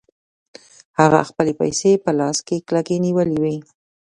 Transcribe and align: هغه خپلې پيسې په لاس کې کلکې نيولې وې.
هغه 0.99 1.19
خپلې 1.29 1.53
پيسې 1.61 1.91
په 2.03 2.11
لاس 2.19 2.37
کې 2.47 2.57
کلکې 2.67 2.95
نيولې 3.05 3.37
وې. 3.43 3.57